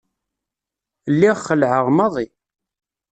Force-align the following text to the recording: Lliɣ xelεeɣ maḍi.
Lliɣ 1.13 1.37
xelεeɣ 1.47 1.87
maḍi. 1.97 2.25